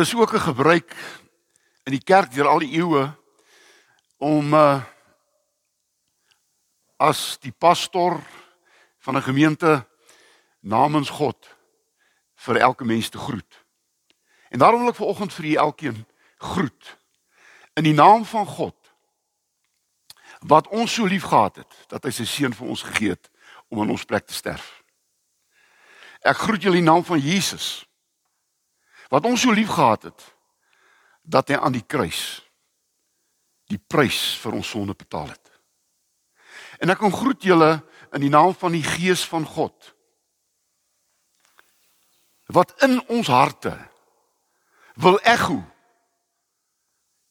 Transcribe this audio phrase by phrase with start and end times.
[0.00, 0.96] dis ook 'n gebruik
[1.84, 3.12] in die kerk deur al die eeue
[4.16, 4.82] om uh,
[6.96, 8.20] as die pastor
[8.98, 9.86] van 'n gemeente
[10.60, 11.56] namens God
[12.34, 13.64] vir elke mens te groet.
[14.48, 16.06] En daarom wil ek vanoggend vir julle elkeen
[16.36, 16.96] groet
[17.72, 18.76] in die naam van God
[20.38, 23.30] wat ons so liefgehad het dat hy sy seun vir ons gegee het
[23.68, 24.82] om in ons plek te sterf.
[26.20, 27.89] Ek groet julle in die naam van Jesus
[29.10, 30.26] wat ons so liefgehad het
[31.22, 32.40] dat hy aan die kruis
[33.70, 35.50] die prys vir ons sonde betaal het.
[36.82, 37.70] En ek kom groet julle
[38.14, 39.92] in die naam van die Gees van God
[42.50, 43.76] wat in ons harte
[44.98, 45.60] wil ekho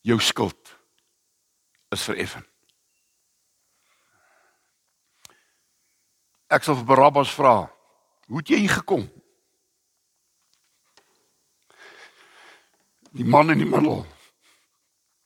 [0.07, 0.71] jou skuld
[1.91, 2.45] is vereffen.
[6.49, 7.67] Ek sal vir Barabbas vra,
[8.31, 9.03] hoe het jy hier gekom?
[13.19, 14.05] Die man in die middel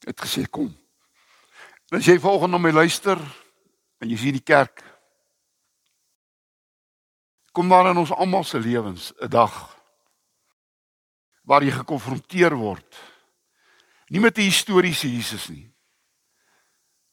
[0.03, 0.71] het gesê kom.
[1.93, 3.19] As jy volgende na my luister
[4.01, 4.81] en jy sien die kerk
[7.53, 9.53] kom maar in ons almal se lewens 'n dag
[11.45, 12.97] waar jy gekonfronteer word
[14.09, 15.69] nie met 'n historiese Jesus nie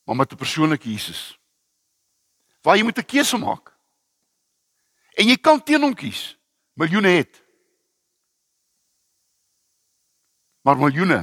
[0.07, 1.37] maar met 'n persoonlike Jesus
[2.63, 3.73] waar jy moet 'n keuse maak.
[5.15, 6.37] En jy kan teen hom kies.
[6.75, 7.43] Miljoene het
[10.63, 11.21] maar miljoene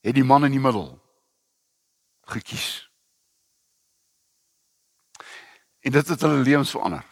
[0.00, 0.88] het die man in die middel
[2.32, 2.68] gekies
[5.80, 7.06] en dit het hulle lewens verander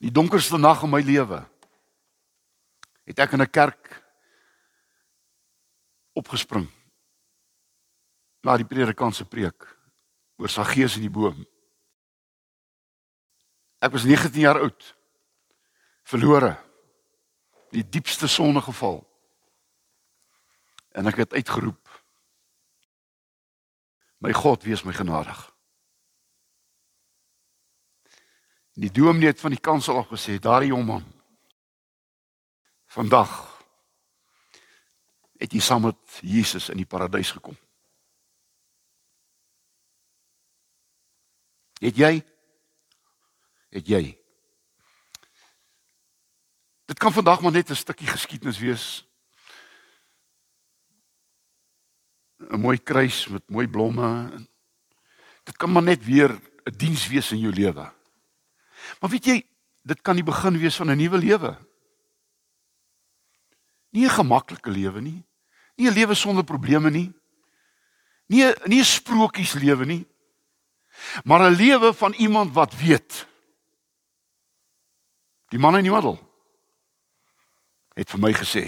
[0.00, 1.42] die donkerste nag in my lewe
[3.10, 3.96] het ek in 'n kerk
[6.12, 6.68] opgespring
[8.44, 9.66] na die predikant se preek
[10.40, 11.44] oor Saggeus in die boom.
[13.84, 14.94] Ek was 19 jaar oud.
[16.08, 16.56] Verlore.
[17.70, 19.00] Die diepste sonde geval.
[20.90, 22.02] En ek het uitgeroep.
[24.20, 25.38] My God, wees my genadig.
[28.80, 31.06] Die dominee het van die kansel af gesê, daardie jong man.
[32.90, 33.32] Vandag
[35.40, 37.56] het jy saam met Jesus in die paradys gekom.
[41.80, 42.12] Het jy?
[43.72, 44.19] Het jy?
[46.90, 49.06] Dit kan vandag maar net 'n stukkie geskiedenis wees.
[52.50, 54.30] 'n Mooi kruis met mooi blomme.
[55.44, 56.30] Dit kan maar net weer
[56.64, 57.92] 'n diens wees in jou lewe.
[59.00, 59.46] Maar weet jy,
[59.82, 61.58] dit kan die begin wees van 'n nuwe lewe.
[63.90, 65.24] Nie 'n gemaklike lewe nie.
[65.76, 67.12] Nie 'n lewe sonder probleme nie.
[68.26, 70.06] Nie nie 'n sprokies lewe nie.
[71.24, 73.26] Maar 'n lewe van iemand wat weet.
[75.48, 76.29] Die man in die middel
[78.00, 78.64] het vir my gesê: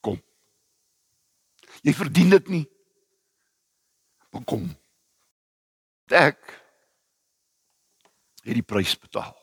[0.00, 0.20] "Kom.
[1.82, 2.64] Jy verdien dit nie.
[4.30, 4.68] Maar kom.
[6.08, 6.40] Ek
[8.44, 9.34] het die prys betaal.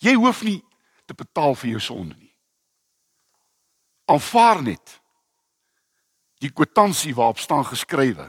[0.00, 0.60] Jy hoef nie
[1.06, 2.32] te betaal vir jou sonde nie
[4.12, 4.98] aanvaar net
[6.42, 8.26] die kwitansie waarop staan geskrywe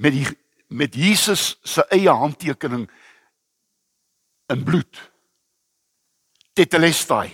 [0.00, 0.26] met die
[0.68, 2.84] met Jesus se eie handtekening
[4.52, 4.98] in bloed
[6.58, 7.30] tetelestai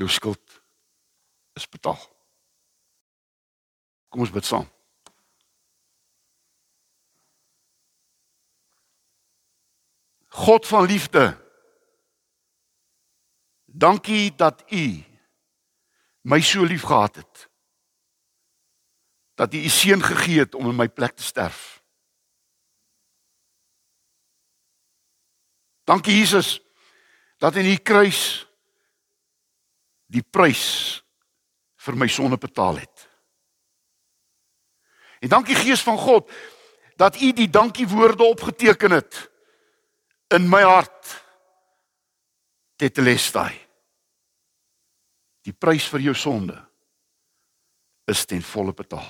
[0.00, 0.58] jou skuld
[1.60, 2.00] is betaal
[4.08, 4.68] kom ons bid saam
[10.34, 11.44] God van liefde
[13.76, 15.04] Dankie dat u
[16.20, 17.50] my so liefgehad het.
[19.34, 21.83] Dat u u seun gegee het om in my plek te sterf.
[25.84, 26.60] Dankie Jesus
[27.38, 28.46] dat in u kruis
[30.06, 31.02] die prys
[31.84, 33.08] vir my sonde betaal het.
[35.20, 36.30] En dankie Gees van God
[36.96, 39.30] dat u die dankie woorde opgeteken het
[40.34, 41.22] in my hart.
[42.76, 43.52] Tetelestai.
[45.44, 46.56] Die prys vir jou sonde
[48.10, 49.08] is ten volle betaal.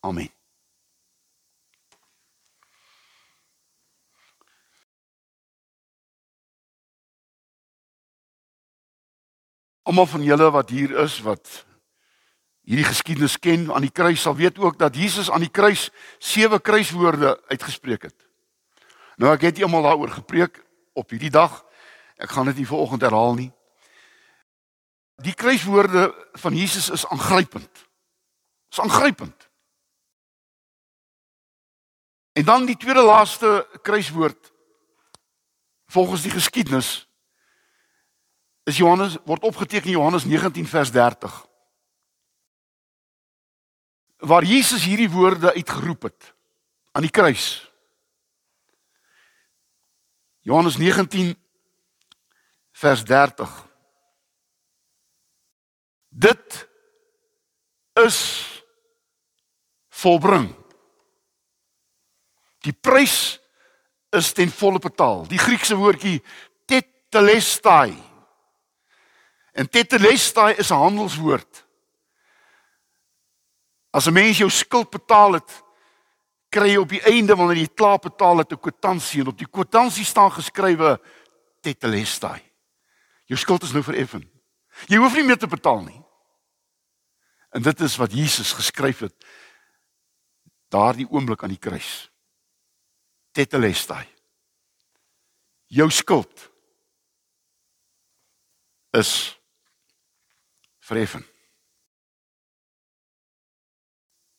[0.00, 0.37] Amen.
[9.88, 11.64] Almal van julle wat hier is wat
[12.68, 15.86] hierdie geskiedenis ken aan die kruis sal weet ook dat Jesus aan die kruis
[16.20, 18.26] sewe kruiswoorde uitgespreek het.
[19.16, 20.60] Nou ek het eendag daaroor gepreek
[20.92, 21.64] op hierdie dag.
[22.20, 23.48] Ek gaan dit nie vanoggend herhaal nie.
[25.24, 27.88] Die kruiswoorde van Jesus is aangrypend.
[28.68, 29.48] Is aangrypend.
[32.36, 34.52] En dan die tweede laaste kruiswoord
[35.86, 37.07] volgens die geskiedenis
[38.68, 41.38] is Johannes word opgeteken Johannes 19 vers 30
[44.28, 46.34] waar Jesus hierdie woorde uitgeroep het
[46.92, 47.46] aan die kruis
[50.40, 51.34] Johannes 19
[52.72, 53.66] vers 30
[56.18, 56.64] Dit
[57.94, 58.16] is
[59.88, 60.48] volbring
[62.66, 63.38] Die prys
[64.10, 65.26] is ten volle betaal.
[65.30, 66.18] Die Griekse woordjie
[66.68, 67.94] tetelestai.
[69.58, 71.66] En tetelestai is 'n handelswoord.
[73.90, 75.64] As 'n mens jou skuld betaal het,
[76.48, 79.50] kry jy op die einde wanneer jy klaar betaal het 'n kwitansie en op die
[79.50, 81.00] kwitansie staan geskrywe
[81.60, 82.42] tetelestai.
[83.24, 84.30] Jou skuld is nou vereffen.
[84.86, 86.02] Jy hoef nie meer te betaal nie.
[87.50, 89.26] En dit is wat Jesus geskryf het
[90.68, 92.10] daardie oomblik aan die kruis
[93.32, 94.06] tetelestai.
[95.66, 96.50] Jou skuld
[98.90, 99.37] is
[100.88, 101.24] verheffen.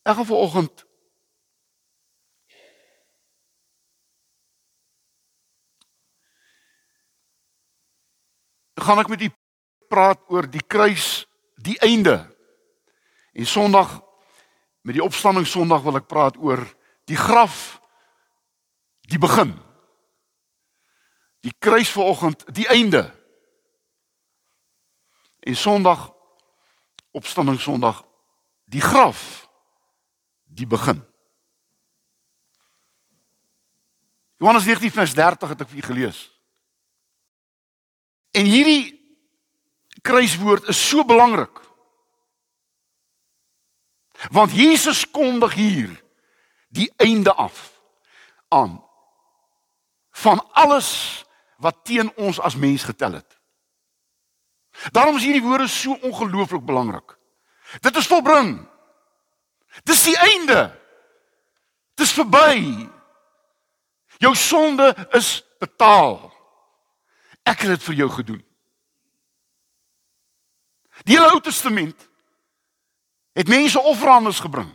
[0.09, 0.89] Ek gaan vanoggend
[8.89, 9.29] gaan ek met u
[9.89, 11.27] praat oor die kruis,
[11.61, 12.15] die einde.
[13.37, 13.99] En Sondag
[14.81, 16.63] met die opstanding Sondag wil ek praat oor
[17.09, 17.77] die graf
[19.09, 19.53] die begin.
[21.45, 23.03] Die kruis vanoggend, die einde.
[25.45, 26.09] En Sondag
[27.19, 28.03] opstanding Sondag
[28.69, 29.47] die graf
[30.49, 31.01] die begin.
[34.39, 36.19] Johannes 19 vers 30 het ek vir u gelees.
[38.31, 38.95] En hierdie
[40.05, 41.59] kruiswoord is so belangrik.
[44.31, 45.91] Want Jesus kondig hier
[46.69, 47.81] die einde af
[48.47, 48.79] aan
[50.11, 51.23] van alles
[51.57, 53.38] wat teen ons as mens getel het.
[54.91, 57.17] Daarom is hierdie woorde so ongelooflik belangrik.
[57.79, 58.67] Dit is volbring.
[59.83, 60.79] Dis die einde.
[61.93, 62.87] Dis verby.
[64.17, 66.31] Jou sonde is betaal.
[67.43, 68.41] Ek het dit vir jou gedoen.
[71.07, 72.07] Die hele Ou Testament
[73.37, 74.71] het mense offerandes gebring.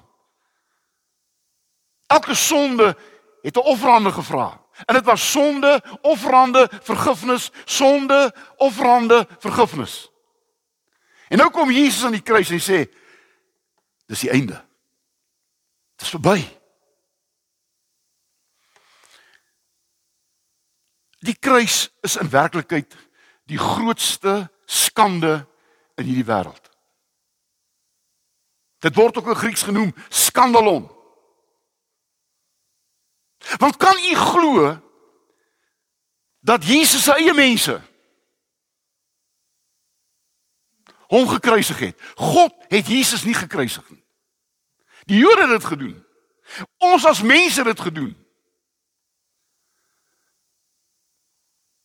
[2.06, 2.96] Elke sonde
[3.42, 4.63] het 'n offerande gevra.
[4.86, 10.10] En dit was sonde, offerande, vergifnis, sonde, offerande, vergifnis.
[11.28, 12.84] En nou kom Jesus aan die kruis en sê
[14.06, 14.58] dis die einde.
[15.96, 16.38] Dit is verby.
[21.24, 22.96] Die kruis is in werklikheid
[23.48, 25.46] die grootste skande
[25.96, 26.70] in hierdie wêreld.
[28.84, 30.84] Dit word ook in Grieks genoem skandalon.
[33.56, 34.80] Want kan u glo
[36.40, 37.80] dat Jesus se eie mense
[41.06, 42.00] hom gekruisig het?
[42.14, 44.04] God het Jesus nie gekruisig nie.
[45.04, 45.96] Die Jode het dit gedoen.
[46.78, 48.12] Ons as mense het dit gedoen.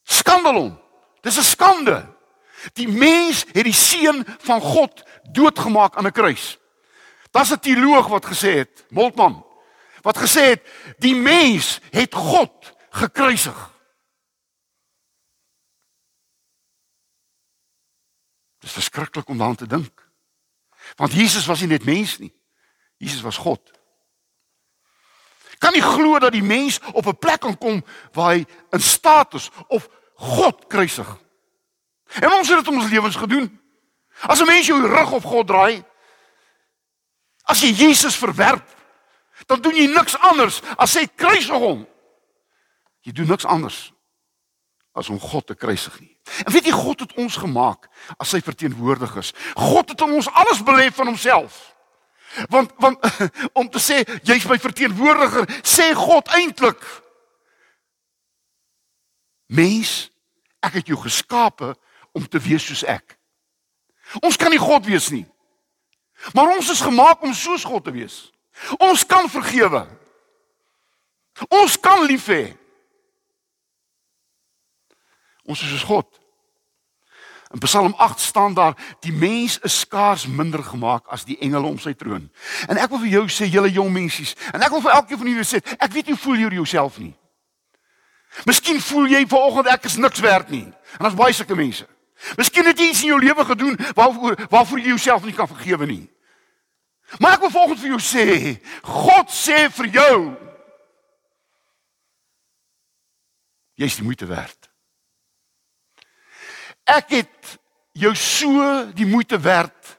[0.04, 0.80] Skandalon.
[1.22, 2.18] Dis 'n skande.
[2.74, 6.58] Die mens het die seun van God doodgemaak aan 'n kruis.
[7.32, 9.46] Daar's 'n teoloog wat gesê het, Moltmann,
[10.02, 13.58] wat gesê het die mens het God gekruisig.
[18.60, 20.08] Dit is verskriklik om daaraan te dink.
[20.96, 22.34] Want Jesus was nie net mens nie.
[22.98, 23.72] Jesus was God.
[25.60, 29.34] Kan nie glo dat die mens op 'n plek kan kom waar hy in staat
[29.34, 31.18] is of God kruisig.
[32.20, 33.60] En ons het dit ons lewens gedoen.
[34.22, 35.84] As 'n mens jou rug op God draai,
[37.44, 38.79] as jy Jesus verwerp,
[39.50, 41.82] dan doen jy niks anders as sê kruisig hom.
[43.06, 43.90] Jy doen niks anders
[44.94, 46.14] as om God te kruisig nie.
[46.46, 47.88] En weet jy God het ons gemaak
[48.18, 49.34] as sy verteenwoordigers.
[49.58, 51.60] God het ons alles belê van homself.
[52.54, 53.02] Want want
[53.60, 56.84] om te sê jy's my verteenwoordiger, sê God eintlik
[59.50, 60.12] Mens,
[60.62, 61.72] ek het jou geskape
[62.14, 63.16] om te wees soos ek.
[64.22, 65.26] Ons kan nie God wees nie.
[66.38, 68.28] Maar ons is gemaak om soos God te wees.
[68.78, 69.88] Ons kan vergewe.
[71.48, 72.56] Ons kan lief hê.
[75.50, 76.20] Ons is soos God.
[77.54, 81.80] In Psalm 8 staan daar: "Die mens is skaars minder gemaak as die engele om
[81.80, 82.32] sy troon."
[82.68, 85.28] En ek wil vir jou sê, julle jong mensies, en ek wil vir elkeen van
[85.28, 87.16] julle sê, ek weet jy voel jy jouself nie.
[88.46, 90.66] Miskien voel jy vanoggend ek is niks werd nie.
[90.66, 91.88] En daar's baie sulke mense.
[92.38, 95.86] Miskien het jy iets in jou lewe gedoen waarvoor waarvoor jy jouself nie kan vergewe
[95.86, 96.10] nie.
[97.18, 98.28] Maar ek wil volgens vir jou sê,
[98.86, 100.18] God sê vir jou
[103.80, 104.70] jy's die moeite werd.
[106.90, 107.60] Ek het
[107.98, 109.96] jou so die moeite werd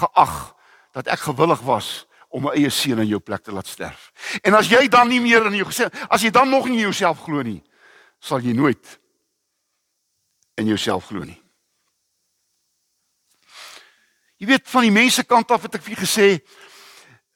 [0.00, 0.54] geag
[0.92, 1.92] dat ek gewillig was
[2.32, 4.10] om my eie seun in jou plek te laat sterf.
[4.42, 6.88] En as jy dan nie meer in jou gesê, as jy dan nog nie in
[6.88, 7.60] jouself glo nie,
[8.20, 8.98] sal jy nooit
[10.60, 11.41] in jouself glo nie.
[14.42, 16.26] Jy weet van die mense kant af het ek vir gesê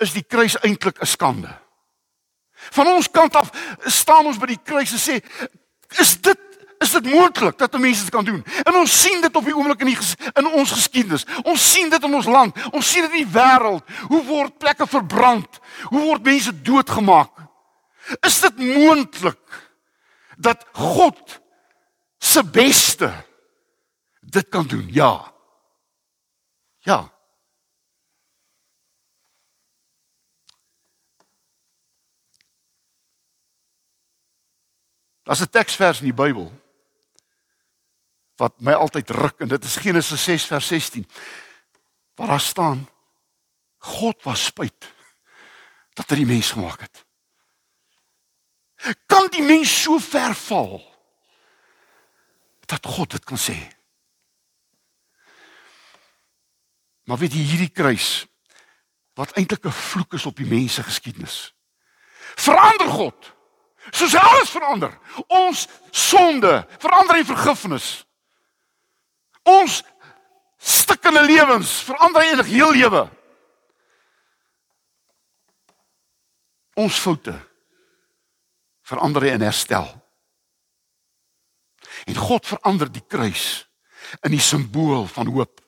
[0.03, 1.53] is die kruis eintlik 'n skande.
[2.75, 3.53] Van ons kant af
[3.87, 5.23] staan ons by die kruis en sê
[6.03, 6.41] is dit
[6.83, 8.43] is dit moontlik dat mense dit kan doen?
[8.65, 9.99] En ons sien dit op die oomblik in die
[10.35, 11.25] in ons geskiedenis.
[11.45, 12.53] Ons sien dit in ons land.
[12.73, 13.87] Ons sien dit in die wêreld.
[14.09, 15.61] Hoe word plekke verbrand?
[15.89, 17.33] Hoe word mense doodgemaak?
[18.27, 19.63] Is dit moontlik
[20.37, 21.41] dat God
[22.19, 23.15] se beste
[24.21, 24.89] dit kan doen?
[24.91, 25.36] Ja.
[26.87, 27.13] Ja.
[35.23, 36.53] Daar's 'n teksvers in die Bybel
[38.37, 41.11] wat my altyd ruk en dit is Genesis 6 vers 16.
[42.15, 42.89] Waar daar staan
[43.79, 44.95] God was spyt
[45.93, 47.05] dat hy die mens gemaak het.
[49.07, 50.95] Kan die mens so ver val
[52.67, 53.76] dat God dit kan sê?
[57.07, 58.27] Maar weet jy hierdie kruis
[59.17, 61.55] wat eintlik 'n vloek is op die mense geskiedenis.
[62.35, 63.33] Verander God.
[63.91, 64.99] Soos alles verander.
[65.27, 68.05] Ons sonde verander in vergifnis.
[69.43, 69.83] Ons
[70.59, 73.11] stikkende lewens verander in 'n heel lewe.
[76.75, 77.47] Ons foute
[78.83, 80.05] verander in herstel.
[82.05, 83.69] En God verander die kruis
[84.21, 85.66] in die simbool van hoop.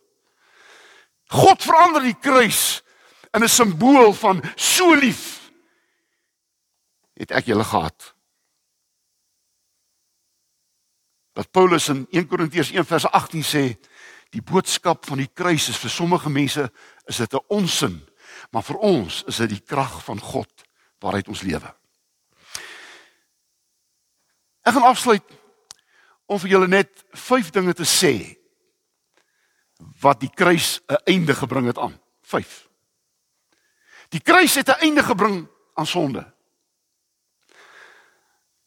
[1.29, 2.83] God verander die kruis
[3.35, 5.51] in 'n simbool van so lief
[7.19, 8.15] het ek julle gehad.
[11.33, 13.65] Dat Paulus in 1 Korintiërs 1 vers 18 sê
[14.31, 16.71] die boodskap van die kruis is vir sommige mense
[17.07, 18.09] is dit 'n onsin,
[18.51, 20.51] maar vir ons is dit die krag van God
[20.99, 21.75] waaruit ons lewe.
[24.63, 25.25] Ek gaan afsluit
[26.27, 28.37] om vir julle net vyf dinge te sê
[30.01, 32.01] wat die kruis 'n einde gebring het aan.
[32.23, 32.69] 5.
[34.09, 36.35] Die kruis het 'n einde gebring aan sonde.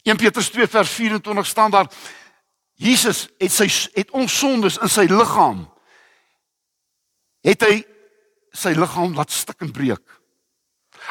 [0.04, 1.92] 1 Petrus 2 vers 24 staan daar
[2.74, 5.68] Jesus het sy het ons sondes in sy liggaam
[7.46, 7.76] het hy
[8.52, 10.04] sy liggaam laat stik en breek.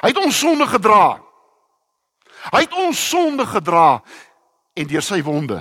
[0.01, 1.23] Hy het ons sonde gedra.
[2.51, 4.03] Hy het ons sonde gedra
[4.75, 5.61] en deur sy wonde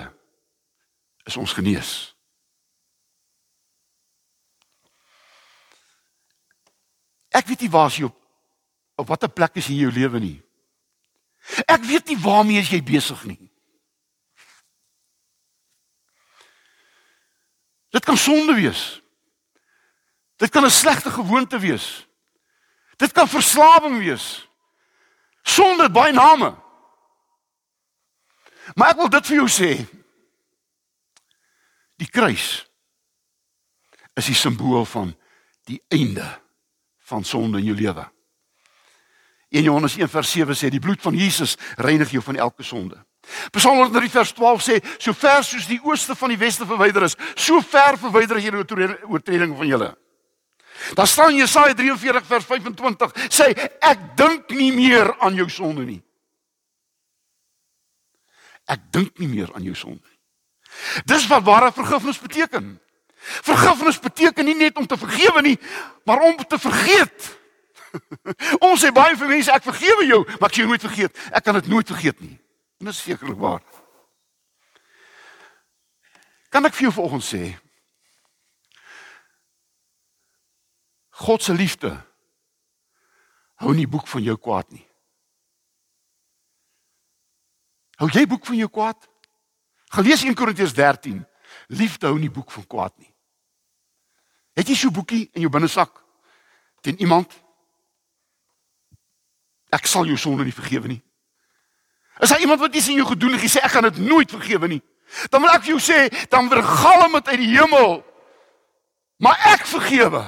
[1.28, 2.14] is ons genees.
[7.30, 8.20] Ek weet nie waar jy op
[9.00, 10.36] op watter plek is in jou lewe nie.
[11.64, 13.40] Ek weet nie waarmee jy besig nie.
[17.90, 19.00] Dit kan sonde wees.
[20.36, 22.06] Dit kan 'n slegte gewoonte wees.
[22.96, 24.48] Dit kan verslawing wees.
[25.42, 26.56] Sonde het baie name.
[28.74, 29.86] Maar ek wil dit vir jou sê.
[31.96, 32.68] Die kruis
[34.14, 35.16] is die simbool van
[35.64, 36.40] die einde
[37.10, 38.06] van sonde in jou lewe.
[39.50, 43.00] 1 Johannes 1:7 sê die bloed van Jesus reinig jou van elke sonde.
[43.50, 47.16] Psalm 103 vers 12 sê so ver soos die ooste van die weste verwyder is,
[47.34, 49.90] so ver verwyder jy die oortreding van julle.
[50.94, 53.50] Daar staan Jesaja 43 vers 25 sê
[53.80, 56.00] ek dink nie meer aan jou sonde nie.
[58.70, 60.18] Ek dink nie meer aan jou sonde nie.
[61.10, 62.78] Dis wat ware vergifnis beteken.
[63.20, 65.58] Vergifnis beteken nie net om te vergewe nie,
[66.08, 67.28] maar om te vergeet.
[68.68, 71.24] Ons sê baie vir mense ek vergewe jou, maar ek sê jy nooit vergeet.
[71.30, 72.36] Ek kan dit nooit vergeet nie.
[72.80, 73.60] En dit is sekerlik waar.
[76.50, 77.42] Kan ek vir jou vanoggend sê
[81.20, 81.92] God se liefde
[83.60, 84.86] hou nie boek van jou kwaad nie.
[88.00, 89.04] Hou jy boek van jou kwaad?
[89.92, 91.20] Gelees 1 Korintiërs 13.
[91.76, 93.09] Liefde hou nie boek van kwaad nie.
[94.60, 96.02] Het jy so 'n boekie in jou binnesak
[96.80, 97.32] teen iemand
[99.70, 101.02] Ek sal jou sonde nie vergewe nie.
[102.20, 104.68] Is daar iemand wat iets in jou gedoen het, gesê ek gaan dit nooit vergewe
[104.68, 104.80] nie.
[105.30, 108.00] Dan wil ek vir jou sê, dan vergalm dit uit die hemel.
[109.22, 110.24] Maar ek vergewe.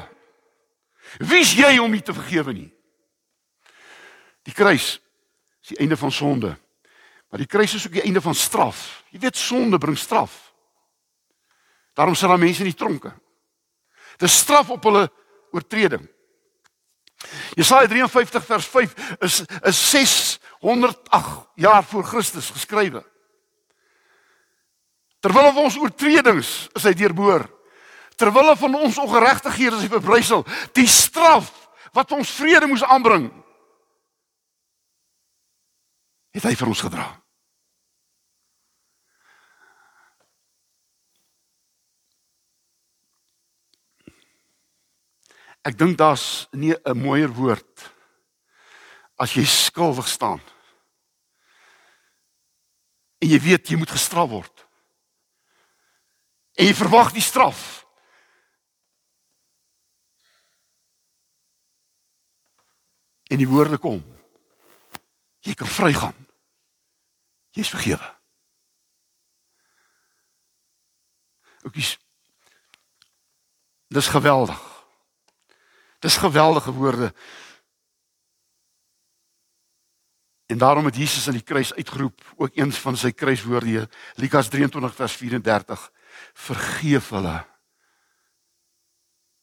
[1.19, 2.71] Wie's jy om nie te vergewe nie?
[4.47, 4.97] Die kruis
[5.63, 6.55] is die einde van sonde.
[7.31, 9.03] Maar die kruis is ook die einde van straf.
[9.11, 10.53] Jy weet sonde bring straf.
[11.93, 13.13] Daarom sit daar mense in die tronke.
[14.21, 15.07] Dis straf op hulle
[15.53, 16.09] oortreding.
[17.55, 23.05] Jesaja 53 vers 5 is is 608 jaar voor Christus geskrywe.
[25.23, 27.47] Terwyl ons oortredings is hy deurboor.
[28.19, 30.43] Terwyl van ons ongeregtighede is hy verbrysel.
[30.75, 31.53] Die straf
[31.93, 33.29] wat ons vrede moes aanbring,
[36.33, 37.22] het hy vir ons gedra.
[45.63, 47.93] Ek dink daar's nie 'n mooier woord
[49.17, 50.41] as jy skuldig staan.
[53.19, 54.67] En jy weet jy moet gestraf word.
[56.59, 57.87] En jy verwag die straf.
[63.31, 64.03] En die woorde kom.
[65.41, 66.27] Jy kan vrygaan.
[67.51, 68.11] Jy's vergewe.
[71.63, 71.99] Oukies.
[73.89, 74.72] Dis geweldig.
[76.03, 77.15] Dis geweldige woorde.
[80.47, 84.95] En daarom het Jesus aan die kruis uitgeroep, ook eens van sy kruiswoorde, Lukas 23
[84.95, 85.85] vers 34,
[86.35, 87.39] vergeef hulle.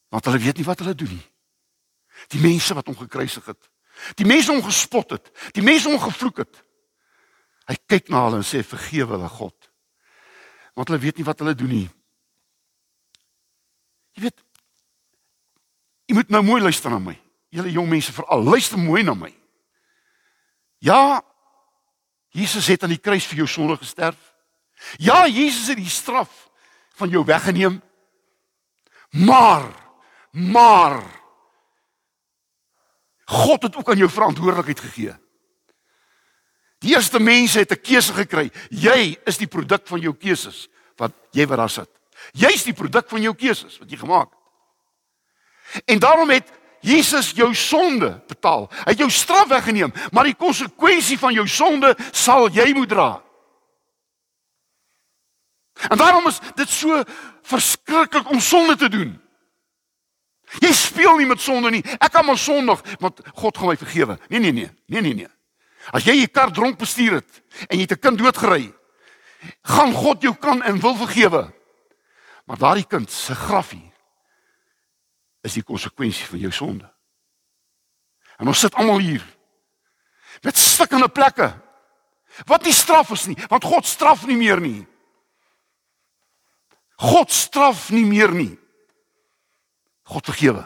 [0.10, 1.26] Want hulle weet nie wat hulle doen nie.
[2.36, 3.70] Die mense wat hom gekruisig het.
[4.20, 6.62] Die mense hom gespot het, die mense hom gevloek het.
[7.70, 9.72] Hy kyk na hulle en sê vergewe hulle God.
[10.76, 11.90] Want hulle weet nie wat hulle doen nie.
[14.18, 14.46] Jy weet
[16.10, 17.14] Jy moet nou mooi luister na my.
[17.54, 19.30] Julle jong mense veral, luister mooi na my.
[20.82, 21.22] Ja,
[22.34, 24.18] Jesus het aan die kruis vir jou sonde gesterf.
[24.98, 26.48] Ja, Jesus het die straf
[26.98, 27.78] van jou weggeneem.
[29.22, 29.70] Maar,
[30.32, 31.04] maar
[33.30, 35.14] God het ook aan jou verantwoordelikheid gegee.
[36.82, 38.50] Die eerste mense het 'n keuse gekry.
[38.70, 41.90] Jy is die produk van jou keuses wat jy wat daar sit.
[42.32, 44.39] Jy's die produk van jou keuses wat jy gemaak het.
[45.86, 46.48] En daarom het
[46.80, 48.70] Jesus jou sonde betaal.
[48.72, 53.10] Hy het jou straf weggeneem, maar die konsekwensie van jou sonde sal jy moet dra.
[55.90, 57.04] En daarom is dit so
[57.42, 59.18] verskriklik om sonde te doen.
[60.60, 61.84] Jy speel nie met sonde nie.
[62.00, 64.18] Ek kan maar sondig, want God gaan my vergewe.
[64.28, 64.72] Nee nee nee.
[64.86, 65.30] Nee nee nee.
[65.92, 68.74] As jy 'n kar dronk bestuur het en jy het 'n kind doodgery,
[69.62, 71.54] gaan God jou kan en wil vergewe.
[72.46, 73.89] Maar daardie kind se grafie
[75.42, 76.88] is die konsekwensie van jou sonde.
[78.40, 79.26] En ons sit almal hier
[80.46, 81.50] met stikkende plekke.
[82.48, 84.86] Wat nie straf is nie, want God straf nie meer nie.
[87.00, 88.54] God straf nie meer nie.
[90.10, 90.64] God vergewe.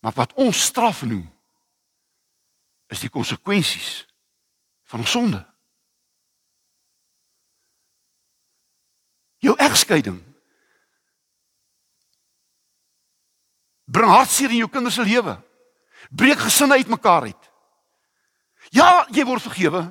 [0.00, 1.24] Maar wat ons straf noem
[2.92, 4.06] is die konsekwensies
[4.86, 5.40] van ons sonde.
[9.42, 10.20] Jou egskeiding
[13.86, 15.36] bring hartseer in jou kinders se lewe.
[16.10, 17.50] Breek gesinne uitmekaar uit.
[18.74, 19.86] Ja, jy word vergewe.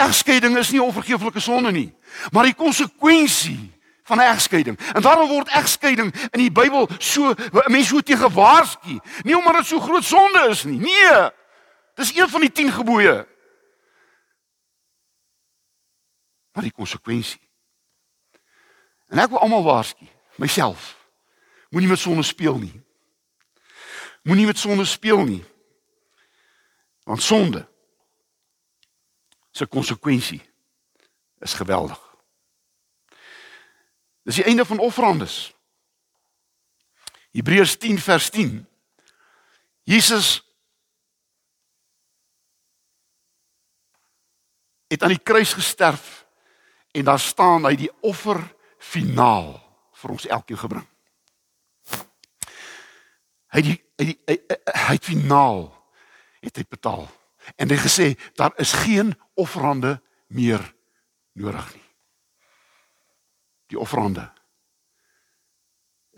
[0.00, 1.90] Egskeiding is nie onvergeeflike sonde nie,
[2.32, 3.72] maar die konsekwensie
[4.10, 4.78] van 'n egskeiding.
[4.94, 7.34] En daarom word egskeiding in die Bybel so
[7.66, 9.00] mense so te gewaarsku.
[9.22, 10.78] Nie omdat dit so groot sonde is nie.
[10.78, 11.30] Nee.
[11.94, 13.26] Dis een van die 10 gebooie.
[16.52, 17.40] Maar die konsekwensie.
[19.08, 20.99] En ek wil almal waarsku, myself.
[21.70, 22.82] Moenie met sonde speel nie.
[24.22, 25.44] Moenie met sonde speel nie.
[27.02, 27.68] Want sonde
[29.50, 30.42] se konsekwensie
[31.38, 31.98] is geweldig.
[34.22, 35.54] Dis die einde van offerandes.
[37.30, 38.66] Hebreërs 10 vers 10.
[39.82, 40.42] Jesus
[44.86, 46.26] het aan die kruis gesterf
[46.90, 48.42] en daar staan hy die offer
[48.78, 49.54] finaal
[50.02, 50.89] vir ons elkeen gebring.
[53.50, 54.36] Hy die, hy die, hy,
[54.86, 55.64] hy het finaal
[56.40, 57.06] het hy betaal.
[57.56, 60.62] En hy gesê daar is geen offerande meer
[61.32, 61.88] nodig nie.
[63.70, 64.26] Die offerande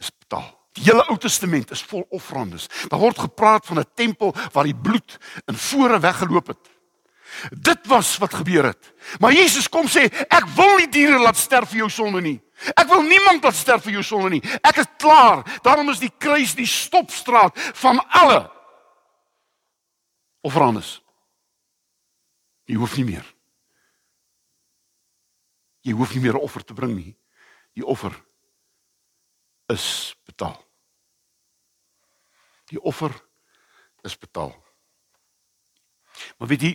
[0.01, 0.51] is betaal.
[0.73, 2.68] Die hele Ou Testament is vol offerandes.
[2.88, 6.71] Daar word gepraat van 'n tempel waar die bloed in vore weggeloop het.
[7.51, 8.92] Dit was wat gebeur het.
[9.21, 12.38] Maar Jesus kom sê, ek wil nie diere laat sterf vir jou sonde nie.
[12.77, 14.42] Ek wil niemand laat sterf vir jou sonde nie.
[14.62, 15.42] Ek is klaar.
[15.64, 18.45] Daarom is die kruis die stopstraat van alle
[20.42, 21.01] offerandes.
[22.71, 23.27] Jy hoef nie meer.
[25.83, 27.16] Jy hoef nie meer 'n offer te bring nie.
[27.75, 28.12] Die offer
[29.66, 30.59] is betaal.
[32.71, 33.12] Die offer
[34.03, 34.55] is betaal.
[36.38, 36.73] Maar weet jy,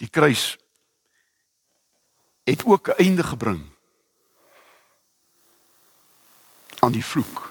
[0.00, 0.56] die kruis
[2.48, 3.60] het ook 'n einde gebring
[6.80, 7.50] aan die vloek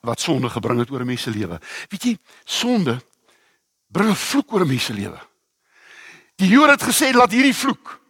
[0.00, 1.60] wat sonde gebring het oor 'n mens se lewe.
[1.88, 3.02] Weet jy, sonde
[3.86, 5.20] bring 'n vloek oor 'n mens se lewe.
[6.34, 8.00] Die Jode het gesê laat hierdie vloek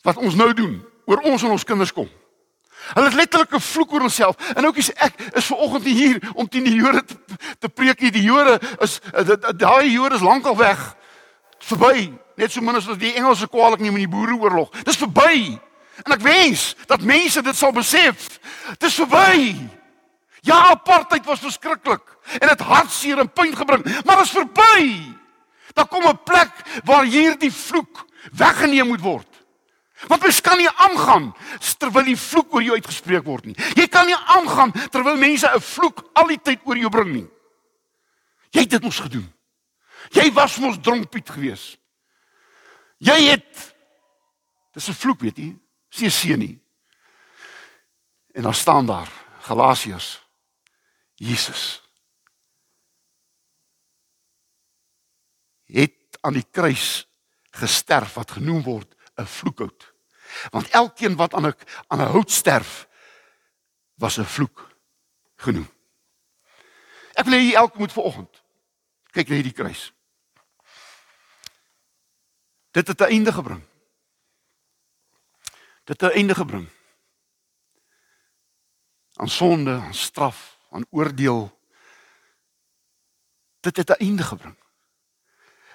[0.00, 2.08] wat ons nou doen oor ons en ons kinders kom.
[2.94, 4.36] Hulle het letterlik 'n vloek oor homself.
[4.54, 7.16] En oukies, ek is ver oggend hier om teen die Jode te,
[7.58, 7.98] te preek.
[7.98, 9.00] Die Jode is
[9.56, 10.96] daai Jode is lankal weg.
[11.58, 12.12] Verby.
[12.36, 14.70] Net so min as die Engelse kwaliek nie met die boereoorlog.
[14.86, 15.58] Dis verby.
[16.04, 18.38] En ek wens dat mense dit sal besef.
[18.78, 19.56] Dis verby.
[20.46, 22.04] Ja, apartheid was verskriklik
[22.38, 24.84] en dit hartseer en pyn gebring, maar dit is verby.
[25.74, 26.52] Daar kom 'n plek
[26.84, 29.26] waar hierdie vloek weggeneem moet word.
[30.06, 31.34] Want mens kan nie aangaan
[31.78, 33.56] terwyl die vloek oor jou uitgespreek word nie.
[33.74, 37.26] Jy kan nie aangaan terwyl mense 'n vloek al die tyd oor jou bring nie.
[38.50, 39.32] Jy het dit mos gedoen.
[40.10, 41.76] Jy was mos dronkpiet gewees.
[42.98, 43.76] Jy het
[44.78, 45.58] Dis 'n vloek, weet jy?
[45.88, 46.62] Sien seën nie.
[48.32, 50.26] En dan staan daar Galasiërs
[51.14, 51.82] Jesus
[55.64, 57.08] het aan die kruis
[57.50, 59.92] gesterf wat genoem word 'n vloekhout.
[60.50, 61.54] Want elkeen wat aan 'n
[61.86, 62.88] aan 'n hout sterf
[63.94, 64.76] was 'n vloek
[65.36, 65.70] genoem.
[67.12, 68.42] Ek wil hê elke moet vanoggend
[69.10, 69.92] kyk na hierdie kruis.
[72.78, 73.62] Dit het 'n einde gebring.
[75.84, 76.68] Dit het 'n einde gebring.
[79.18, 81.58] aan sonde, aan straf, aan oordeel.
[83.60, 84.56] Dit het 'n einde gebring.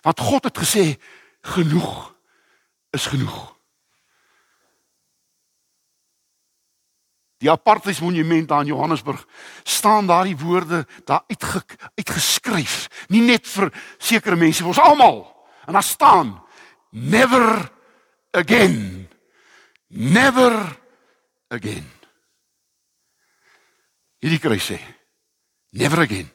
[0.02, 1.02] Want God het gesê
[1.42, 2.16] genoeg
[2.90, 3.56] is genoeg.
[7.38, 9.28] Die apartheidsmonument daar in Johannesburg
[9.64, 15.48] staan daardie woorde daar uitge, uitgeskryf, nie net vir sekere mense, vir ons almal.
[15.66, 16.44] En daar staan
[16.94, 17.70] never
[18.32, 19.10] again.
[19.90, 20.54] Never
[21.50, 21.86] again.
[24.22, 24.80] Hierdie kruis sê
[25.76, 26.30] never again.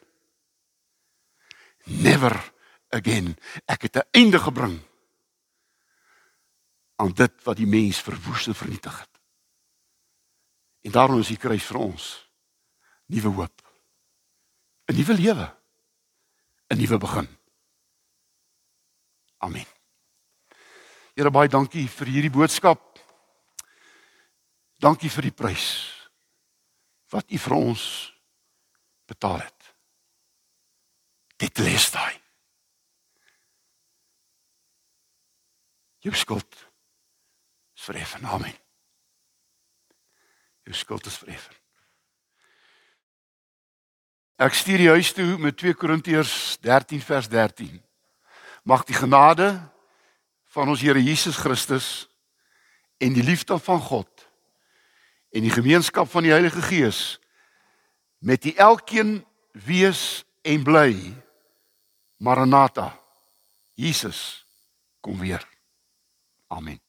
[1.87, 2.35] Never
[2.93, 3.35] again.
[3.67, 4.79] Ek het 'n einde gebring
[6.97, 9.15] aan dit wat die mens verwoes en vernietig het.
[10.83, 12.05] En daarom is die kruis vir ons
[13.07, 13.57] nuwe hoop.
[14.87, 15.57] 'n Nuwe lewe.
[16.69, 17.29] 'n Nuwe begin.
[19.39, 19.78] Amen.
[21.19, 22.79] Here baie dankie vir hierdie boodskap.
[24.79, 25.65] Dankie vir die prys
[27.11, 27.83] wat U vir ons
[29.11, 29.71] betaal het.
[31.43, 32.15] Dit lees daai.
[36.07, 38.13] Jou skuld is vergeef.
[38.23, 38.55] Amen.
[40.69, 41.49] Jou skuld is vergeef.
[44.39, 47.83] Ek stuur die huis toe met 2 Korintiërs 13 vers 13.
[48.63, 49.51] Mag die genade
[50.59, 52.09] van ons Here Jesus Christus
[52.99, 54.25] en die liefde van God
[55.31, 57.21] en die gemeenskap van die Heilige Gees
[58.19, 59.21] met u elkeen
[59.53, 60.97] wees en bly.
[62.19, 62.91] Maranatha.
[63.79, 64.47] Jesus
[65.01, 65.47] kom weer.
[66.51, 66.88] Amen.